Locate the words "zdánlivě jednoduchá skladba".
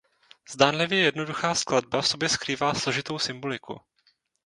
0.49-2.01